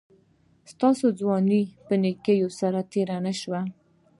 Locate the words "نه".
3.25-3.33